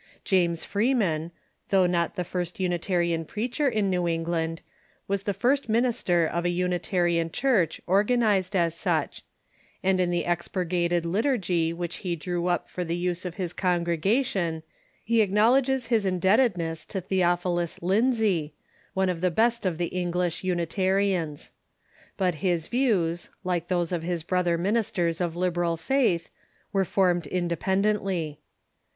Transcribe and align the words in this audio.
James 0.25 0.65
Freeman, 0.65 1.29
though 1.69 1.85
not 1.85 2.15
the 2.15 2.23
first 2.23 2.59
Unitarian 2.59 3.23
preacher 3.23 3.69
in 3.69 3.91
New 3.91 4.07
England, 4.07 4.61
was 5.07 5.21
the 5.21 5.31
first 5.31 5.69
minister 5.69 6.25
of 6.25 6.43
a 6.43 6.49
Unitarian 6.49 7.29
Church 7.31 7.79
organized 7.85 8.55
as 8.55 8.73
such; 8.73 9.21
and 9.83 9.99
in 9.99 10.09
the 10.09 10.25
expurgated 10.25 11.05
liturgy 11.05 11.71
which 11.71 11.97
he 11.97 12.15
drew 12.15 12.47
up 12.47 12.67
for 12.67 12.83
the 12.83 12.97
use 12.97 13.25
of 13.25 13.35
his 13.35 13.53
con 13.53 13.85
gregation 13.85 14.63
he 15.03 15.21
acknowledges 15.21 15.85
his 15.85 16.03
indebtedness 16.03 16.83
to 16.85 16.99
Theophilus 16.99 17.79
Lindsey, 17.83 18.55
one 18.95 19.07
of 19.07 19.21
the 19.21 19.29
best 19.29 19.67
of 19.67 19.77
the 19.77 19.89
English 19.89 20.43
Unitarians. 20.43 21.51
But 22.17 22.33
his 22.41 22.69
views, 22.69 23.29
like 23.43 23.67
those 23.67 23.91
of 23.91 24.01
his 24.01 24.23
brother 24.23 24.57
ministers 24.57 25.21
of 25.21 25.33
the 25.33 25.39
liberal 25.41 25.77
faith, 25.77 26.31
were 26.73 26.85
formed 26.85 27.27
independently. 27.27 28.39